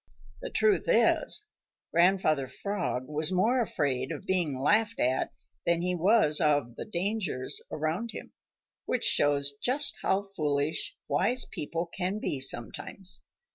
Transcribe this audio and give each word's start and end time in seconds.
The 0.41 0.49
truth 0.49 0.85
is, 0.87 1.45
Grandfather 1.91 2.47
Frog 2.47 3.07
was 3.07 3.31
more 3.31 3.61
afraid 3.61 4.11
of 4.11 4.25
being 4.25 4.59
laughed 4.59 4.99
at 4.99 5.31
than 5.67 5.81
he 5.83 5.93
was 5.93 6.41
of 6.41 6.75
the 6.75 6.85
dangers 6.85 7.61
around 7.71 8.09
him, 8.09 8.33
which 8.87 9.03
shows 9.03 9.51
just 9.61 9.99
how 10.01 10.23
foolish 10.35 10.95
wise 11.07 11.45
people 11.45 11.85
can 11.85 12.17
be 12.19 12.39
sometimes. 12.39 13.21